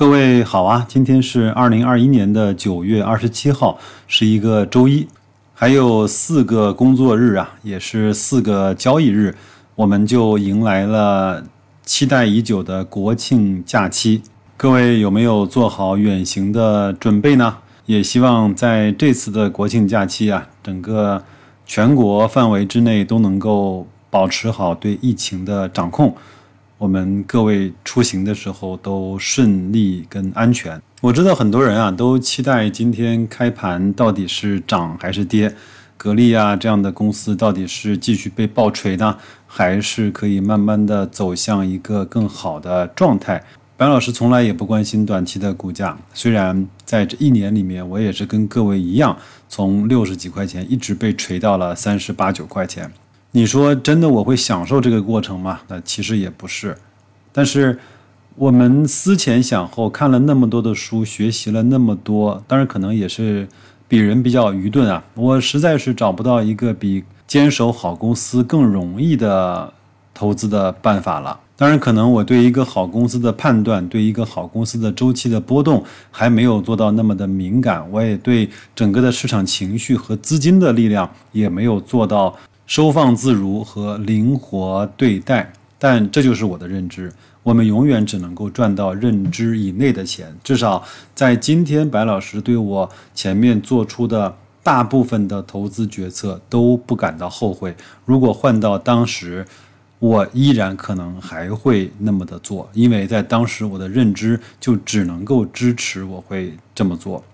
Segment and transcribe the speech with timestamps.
[0.00, 5.06] 各位好啊，今天是二零二一年的九月二十七号，是一个周一，
[5.52, 9.36] 还有四个工作日啊，也是四个交易日，
[9.74, 11.44] 我们就迎来了
[11.84, 14.22] 期待已久的国庆假期。
[14.56, 17.58] 各位有没有做好远行的准备呢？
[17.84, 21.22] 也希望在这次的国庆假期啊，整个
[21.66, 26.16] 全国范围之内都能够保持好对疫情的掌控。
[26.80, 30.80] 我们各位出行的时候都顺利跟安全。
[31.02, 35.54] 我知道很多人啊都期待今天开盘到底是涨还是跌，
[35.98, 39.14] 格力啊这样的公司到底是继续被爆锤呢，
[39.46, 43.44] 还是可以慢慢的走向一个更好的状态？
[43.76, 49.14] 白老师从来也不关心短期的股价，虽然在这一年里面我也是跟各位一样，
[49.50, 52.90] 从六十几块钱一直被锤到了三十八九块钱。
[53.32, 55.60] 你说真的我会享受这个过程吗？
[55.68, 56.76] 那其实也不是，
[57.32, 57.78] 但是
[58.34, 63.46] 我们思前想后，看了那么多的书，学习了那么多，当然可能也是
[63.86, 65.04] 比人比较愚钝啊。
[65.14, 69.72] 我实在是找不到一个比坚守好公司更容易的
[70.12, 71.38] 投资的办法了。
[71.56, 82.34] 当然，可能我对一个好公司的判断，对一个好公司的周期的波动还没有做到那么的敏感，我也对整个的市场情绪和资金的力量也没有做到。
[82.70, 87.12] 收放自如和灵活对待，但这就是我的认知。
[87.42, 90.32] 我们永远只能够赚到认知以内的钱。
[90.44, 90.80] 至少
[91.12, 97.74] 在今天，白老师对我前面做出的大部分的投资决策都不感到后悔。
[98.04, 99.44] 如果换到当时，
[99.98, 107.24] 我依然可能还会那么的做，因为在当时我的认知就只能够支持我会这么做。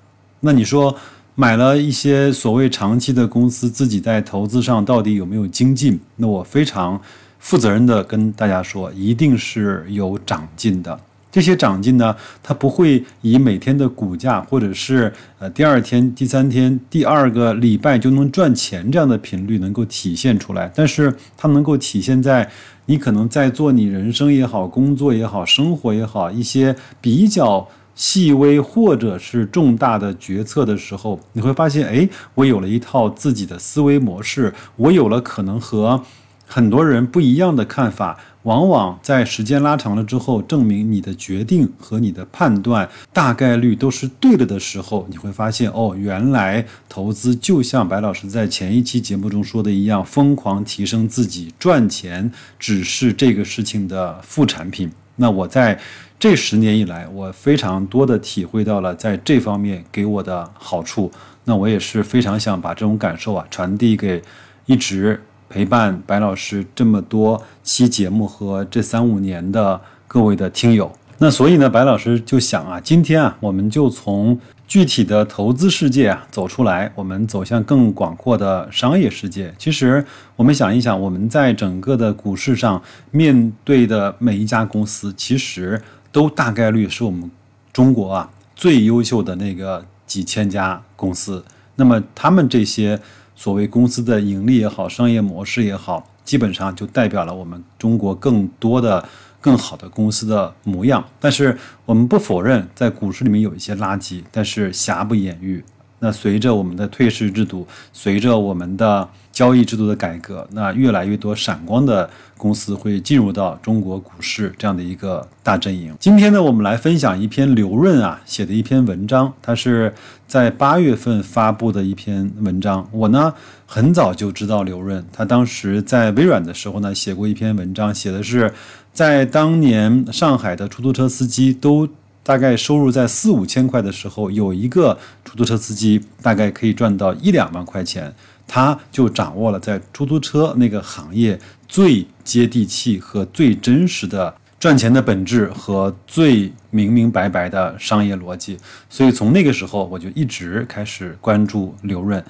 [0.41, 0.97] 那你说？
[1.39, 6.01] 买了一些所谓长期的公司，自己在投资上到底有没有精进？
[6.17, 6.98] 那我非常
[7.39, 10.98] 负责任的跟大家说，一定是有长进的。
[11.31, 22.50] 这些长进呢，它不会以每天的股价，或者是呃第二天、第三天、第二个礼拜就能赚钱这样的频率能够体现出来，但是它能够体现在
[22.87, 27.69] 你可能在做你人生也好、工作也好、生活也好一些比较。
[27.97, 36.01] 细微或者是重大的决策的时候，你会发现，哎，我有了一套自己的思维模式，我有了可能和
[36.47, 38.17] 很多人不一样的看法。
[38.43, 54.93] 往往在时间拉长了之后，证明你的决定和你的判断大概率都是对了的时候，你会发现，哦，原来投资就像白老师在前一期节目中说的一样，疯狂提升自己，赚钱只是这个事情的副产品。
[55.16, 55.78] 那我在。
[56.19, 61.12] 这十年以来，我非常多的体会到了在这方面给我的好处。
[61.44, 64.22] 那我也是非常想把这种感受啊传递给
[64.65, 69.78] 一直陪伴白老师这么多期节目和这三五年的
[70.09, 70.91] 各位的听友。
[71.19, 79.54] 那所以呢，白老师就想啊，今天啊，我们就从具体的投资世界啊走出来，我们走向更广阔的商业世界。
[79.59, 80.04] 其实
[80.37, 85.82] 我们想一想，我们在整个的股市上面对的每一家公司，其实。
[86.12, 87.31] 都大概率是我们
[87.75, 91.44] 中国啊最优秀的那个几千家公司。
[91.75, 92.99] 那么他们这些
[93.34, 99.06] 所谓公司的盈利也好，商业模式也好，基本上就代表了我们中国更多的、
[99.41, 101.05] 更好的公司的模样。
[101.21, 105.65] 但是我们不否认，在股市里面有一些垃圾，但是瑕不掩瑜。
[105.99, 115.97] 那随着我们的退市制度，随着我们的交易制度的改革，那越来越多闪光的公司会进入到中国股市这样的一个大阵营。
[115.99, 119.95] 今天呢，我们来分享一篇刘润啊写的一篇文章，他是
[120.27, 122.87] 在八月份发布的一篇文章。
[122.93, 123.33] 我呢
[123.65, 128.53] 很早就知道刘润，他当时在微软的时候呢写过一篇文章，写的是
[128.97, 131.87] 在当年上海的出租车司机都。
[132.27, 138.12] 大概收入在四五千块的时候，有一个出租车司机大概可以赚到一两万块钱，
[138.49, 148.59] 他就掌握了在出租车那个行业最接地气和最真实的赚钱的本质和最明明白白的商业逻辑。
[148.91, 152.20] 所以从那个时候，我就一直开始关注刘润。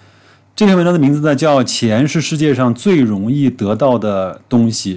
[0.54, 4.96] 这篇文章的名字呢叫《钱是世界上最容易得到的东西》。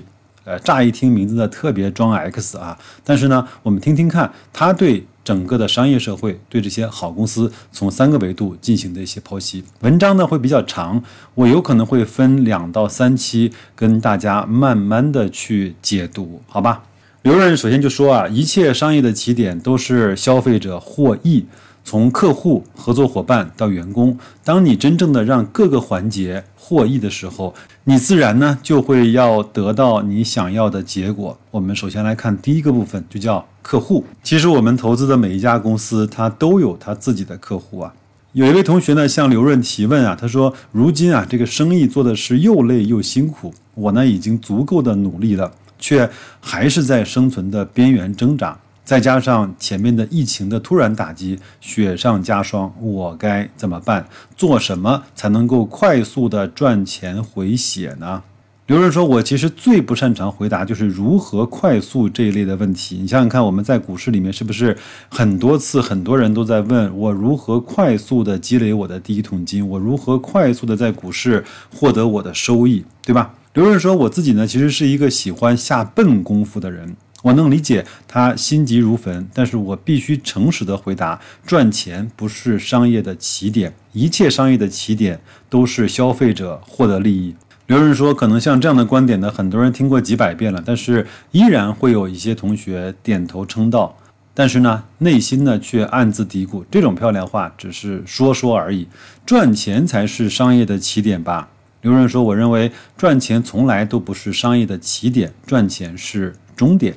[0.49, 9.63] 呃，乍一听名字呢特别装 X 啊，但是呢，我们听听看，他对整个的商业社会，对这些好公司，从三个维度进行的一些剖析。
[9.81, 11.03] 文章呢会比较长，
[11.35, 16.81] 我有可能会分两到三期跟大家慢慢的去解读，好吧？
[17.21, 21.45] 刘润首先就说啊，一切商业的起点都是消费者获益。
[21.89, 27.55] 从客户、合作伙伴到员工，当你真正的让各个环节获益的时候，
[27.85, 31.35] 你自然呢就会要得到你想要的结果。
[31.49, 34.05] 我们首先来看第一个部分，就叫客户。
[34.21, 37.91] 其实我们投资的每一家公司，它都有它自己的客户啊。
[38.33, 46.07] 有一位同学呢向刘润提问啊，他说：“如今啊，这个生意做的是又累又辛苦，我呢已经足够的努力了，却
[46.39, 48.55] 还是在生存的边缘挣扎。”
[48.89, 54.07] 再加上前面的疫情的突然打击，雪上加霜，我该怎么办？
[54.35, 58.23] 做什么才能够快速的赚钱回血呢？
[58.65, 62.97] 刘润说：“我其实最不擅长回答就是如何快速这一类的问题。
[62.97, 64.75] 你想想看，我们在股市里面是不是
[65.07, 69.69] 很多次很多人都在问我如何快速的积累我的第一桶金？
[69.69, 85.19] 我如何快速的在股市获得我的收益，对吧？”刘润说：“我自己呢，其实是一个喜欢下笨功夫的人。”我能理解他心急如焚，但是我必须诚实的回答：赚钱不是商业的起点，一切商业的起点
[85.49, 87.35] 都是消费者获得利益。
[87.67, 93.95] 刘润说，可能像这样的观点呢，很多人听过几百遍了，但是依然会有一些同学点头称道，
[94.33, 98.87] 但是呢，内心呢却暗自嘀咕：这种漂亮话只是说说而已，
[99.25, 101.49] 赚钱才是商业的起点吧？
[101.81, 106.95] 刘润说，我认为赚钱从来都不是商业的起点，赚钱是终点。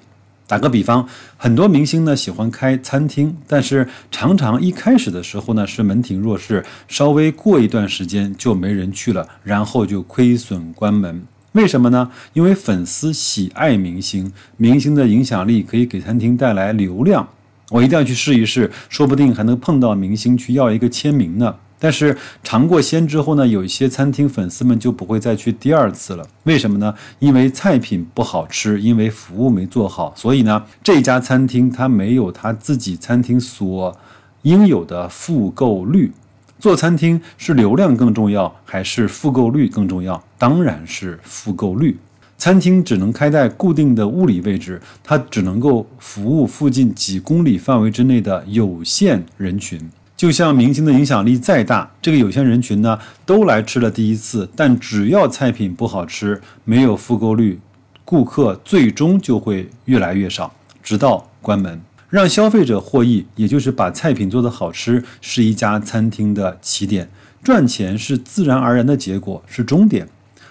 [0.52, 1.08] 打个比方，
[1.38, 11.22] 很多明星呢喜欢开餐厅，但是常常一开始的时候呢是门庭若市，稍微过一段时间就没人去了，然后就亏损关门。
[11.52, 12.10] 为什么呢？
[12.34, 17.26] 因为粉丝喜爱明星，明星的影响力可以给餐厅带来流量。
[17.70, 21.54] 我一定要去试一试，说不定还能碰到明星去要一个签名呢。
[21.84, 26.24] 但是尝过鲜之后呢，有一些餐厅粉丝们就不会再去第二次了。
[26.44, 26.94] 为什么呢？
[27.18, 30.14] 因为菜品不好吃，因为服务没做好。
[30.14, 33.98] 所以呢，这家餐厅它没有它自己餐厅所
[34.42, 36.12] 应有的复购率。
[36.60, 40.22] 做餐厅是流量更重要还是复购率更重要？
[40.38, 41.98] 当然是复购率。
[42.38, 49.80] 餐厅只能开在固定的物理位置，它只能够服务附近几公里范围之内的有限人群。
[50.22, 52.96] 就像明星的影响力再大，这个有限人群呢
[53.26, 57.58] 都来吃了第一次，但只要菜品不好吃，没有复购率，
[58.04, 61.82] 顾客最终就会越来越少，直到关门。
[62.08, 67.10] 让消费者获益，也就是把菜品做得好吃，是一家餐厅的起点。
[67.42, 70.08] 赚钱是自然而然的结果，是终点。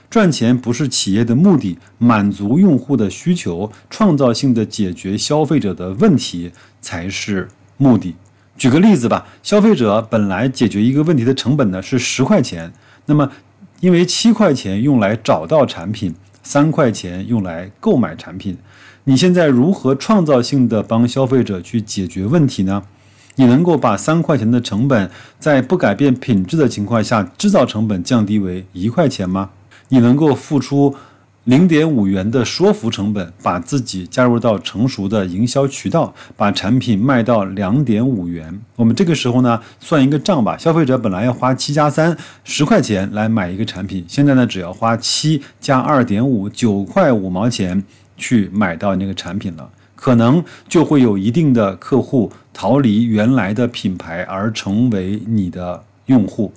[0.10, 6.52] 赚钱不是企业的目的，满足用户的需求，创造性的解决消费者的问题
[6.82, 7.48] 才是
[7.78, 8.16] 目的。
[8.62, 12.72] 举个例子吧，消费者本来解决一个问题的成本呢是十块钱，
[13.08, 13.32] 那么
[13.80, 16.14] 因为七块钱用来找到产品，
[16.44, 18.56] 三块钱用来购买产品，
[19.06, 22.84] 你现在如何创造性的帮消费者去解决问题呢？
[23.38, 25.10] 你能够把三块钱的成本
[25.40, 29.50] 在不改变品质的情况下，制造成本降低为一块钱吗？
[29.90, 30.96] 你能够付出？
[31.46, 38.62] 零点五元的说服成本，把自己加入到成熟的营销渠道，把产品卖到两点五元。
[38.76, 40.56] 我们这个时候呢，算一个账吧。
[40.56, 47.84] 消费者本来要花七加三十块钱来买一个产品，现在呢，只要花七加二点五九块五毛钱
[48.16, 56.54] 去买到那个产品了，可能就会有一定的客户逃离原来的品牌而成为你的用户。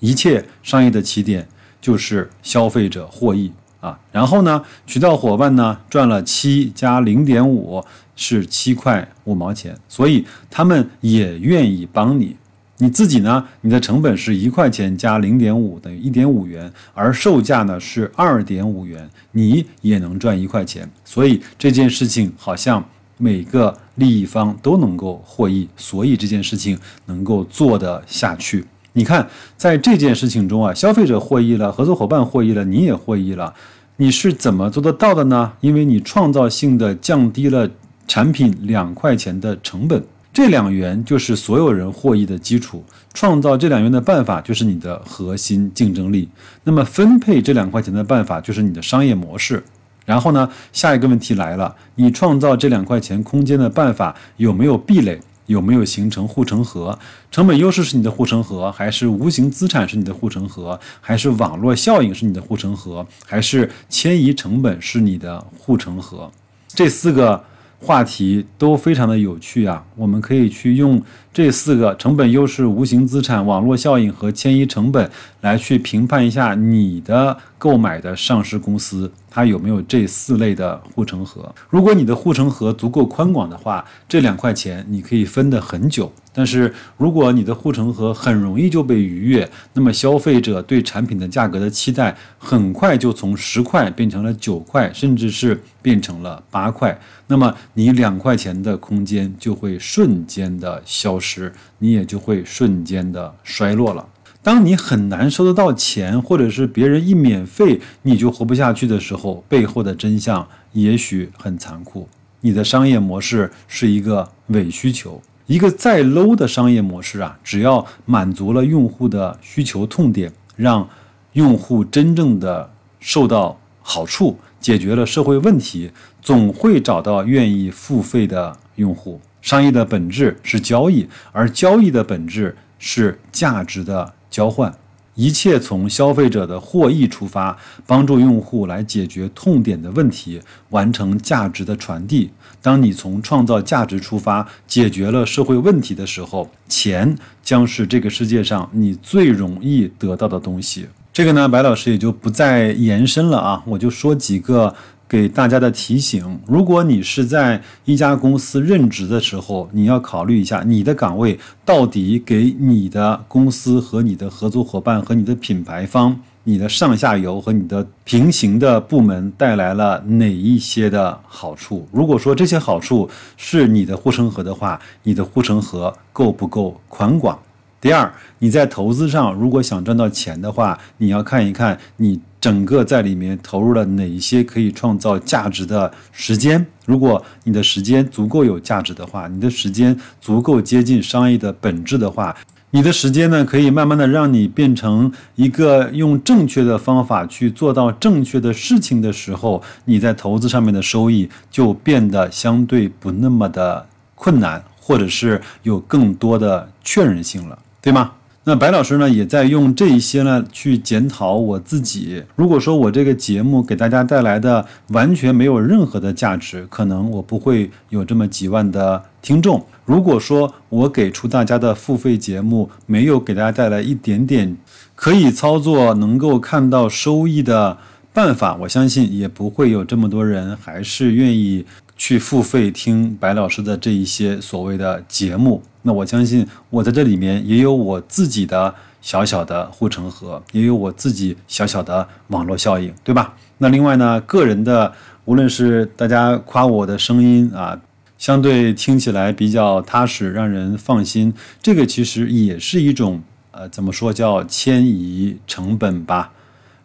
[0.00, 1.46] 一切商业的起点
[1.80, 3.52] 就是消费者获益。
[3.86, 7.84] 啊，然后呢，渠道伙伴呢赚了七加零点五
[8.16, 12.36] 是七块五毛钱，所以他们也愿意帮你。
[12.78, 20.90] 你自己呢，你的成本是一块钱加零点五等于一点五元，而售价呢是二点五元，你也能赚一块钱。
[21.04, 22.84] 所以这件事情好像
[23.16, 28.64] 每个利益方都能够获益，所以这件事情能够做得下去。
[28.92, 29.26] 你看，
[29.58, 33.54] 在这件事情中啊，消费者获益了，合作伙伴获益了，你也获益了。
[33.98, 35.52] 你是怎么做得到的呢？
[35.62, 37.68] 因为你创造性的降低了
[38.06, 40.02] 产品两块钱的成本，
[40.34, 42.84] 这两元就是所有人获益的基础。
[43.14, 46.28] 创造这两元的办法就是你的核心竞争力。
[46.64, 49.64] 那么分配这两块钱的办法就是你的商业模式。
[50.04, 55.18] 然后呢，下一个问题来了，你创造这两块钱空间的办法有没有壁垒？
[55.46, 56.98] 有没有形成护城河？
[57.30, 66.30] 成本优势是你的护城河，还是无形资产是你的护城河，还是网络效应是你的护城河，还是迁移成本是你的护城河？
[66.68, 67.42] 这四个
[67.78, 69.84] 话题都非常的有趣啊！
[69.96, 71.00] 我们可以去用
[71.32, 75.10] 这四个成本优势、无形资产、网络效应和迁移成本
[75.46, 81.54] 来去评判一下你的购买的上市公司它有没有这四类的护城河。
[81.70, 86.12] 如果你的护城河足够宽广的话，这两块钱你可以分得很久。
[86.32, 96.98] 但是如果你的护城河很容易就被逾越，那么消费者对产品的价格的期待很快就从十块变成了九块，甚至是变成了八块。
[97.28, 104.06] 那么你两块钱的空间就会瞬间的消失，你也就会瞬间的衰落了。
[104.46, 112.08] 当你很难收得到钱，或者是别人一免费你就活不下去的时候，背后的真相也许很残酷。
[112.42, 120.88] 你的商业模式是一个伪需求，一个再 low 的商业模式啊，只要满足了用户的需求痛点，让
[121.32, 125.90] 用户真正的受到好处，解决了社会问题，
[126.22, 129.20] 总会找到愿意付费的用户。
[129.42, 134.14] 商业的本质是交易，而交易的本质是价值的。
[134.30, 134.74] 交换，
[135.14, 137.56] 一切从消费者的获益出发，
[137.86, 140.40] 帮助用户来解决痛点的问题，
[140.70, 142.30] 完成价值的传递。
[142.60, 150.86] 当你从创造价值出发，解决了社会问题的时候，钱将是这个世界上你最容易得到的东西。
[151.12, 154.74] 这个呢，白老师也就不再延伸了啊，我就说几个。
[155.08, 171.86] 给大家的提醒：如果你是在一家公司任职的时候，你要考虑一下你的岗位到底给你的公司和你的合作伙伴和你的品牌方、你的上下游和你的平行的部门带来了哪一些的好处。
[171.92, 177.38] 如果说这些好处是你的护城河的话，你的护城河够不够宽广？
[177.80, 182.20] 第二，你在投资上如果想赚到钱的话，你要看一看你。
[182.46, 186.64] 整个在里面投入了哪一些可以创造价值的时间？
[186.84, 192.36] 如果你的时间足够有价值的话，你的时间足够接近商业的本质的话，
[192.70, 203.84] 你的时间呢可以慢慢的让你变成一个用正确的方法去做到正确的事情的时候，你在投资上面的收益就变得相对不那么的
[204.14, 208.12] 困难，或者是有更多的确认性了，对吗？
[208.48, 212.22] 那白老师呢，也在用这一些呢去检讨我自己。
[212.36, 219.66] 如果说我这个节目给大家带来的完全没有任何的价值，可能我不会有这么几万的听众。
[219.84, 224.56] 如果说我给出大家的付费节目没有给大家带来一点点
[224.94, 227.76] 可以操作、能够看到收益的
[228.12, 231.66] 办法，我相信也不会有这么多人还是愿意。
[231.96, 243.34] 去付费听白老师的这一些所谓的节目，那我相信我在这里面也有我自己的小小的护城河，也有我自己小小的网络效应，对吧？
[243.58, 244.92] 那另外呢，个人的
[245.24, 247.80] 无论是大家夸我的声音啊，
[248.18, 253.22] 相对听起来比较踏实，让人放心，这个其实也是一种
[253.52, 256.32] 呃，怎么说叫迁移成本吧。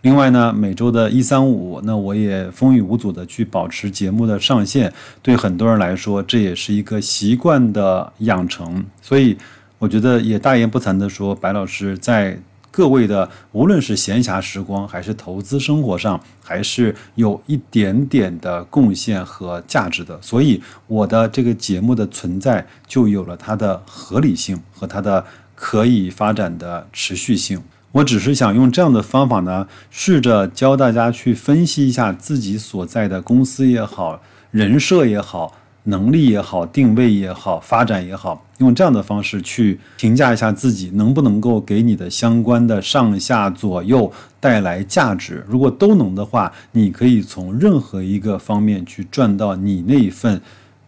[0.01, 4.91] 另外呢，每周的一三五，那我也风雨无阻的去保持节目的上线。
[5.21, 8.83] 对很多人来说，这也是一个习惯的养成。
[8.99, 9.37] 所以，
[9.77, 12.35] 我觉得也大言不惭的说，白老师在
[12.71, 20.19] 各位的无论是闲暇时光，还是投资生活上，还是有一点点的贡献和价值的。
[20.19, 27.61] 所以，我的这个节目的存在就有了它的合理性和它的可以发展的持续性。
[27.93, 45.43] 我只是想用这样的方法呢，试着教大家去分析一下自己所在的公司也好、人设也好、能力也好、定位也好、发展也好，用这样的方式去评价一下自己能不能够给你的相关的上下左右带来价值。
[45.45, 50.41] 如果都能的话，你可以从任何一个方面去赚到你那一份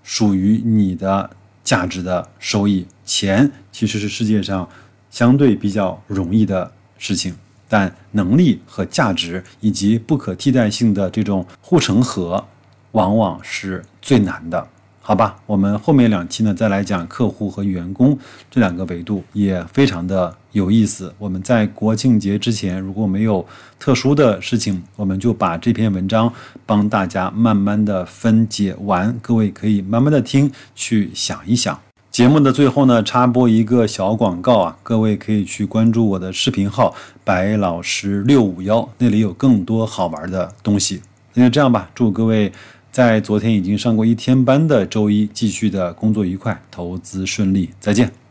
[0.03, 1.29] 属于你的
[1.65, 2.85] 价值的收益。
[3.03, 4.69] 钱其实是世界上
[5.11, 6.71] 相对比较容易的。
[6.97, 7.35] 事情，
[7.67, 12.45] 但能力和价值以及不可替代性的这种护城河，
[12.91, 14.67] 往往是最难的，
[15.01, 15.35] 好吧？
[15.45, 18.17] 我们后面两期呢，再来讲客户和员工
[18.49, 21.13] 这两个维度，也非常的有意思。
[21.17, 23.45] 我们在国庆节之前，如果没有
[23.79, 26.31] 特殊的事情，我们就把这篇文章
[26.65, 31.77] 帮大家慢慢的分解完，各位可以慢慢的听，去想一想。
[32.13, 36.93] 节目的最后呢，插播一个小广告啊，各位可以去关注我的视频号
[37.25, 41.01] “白老师六五幺”，那里有更多好玩的东西。
[41.33, 42.53] 那就这样吧，祝各位
[42.91, 48.22] 在昨天已经上过一天班的周一继续的工作愉快，投资顺利，再见。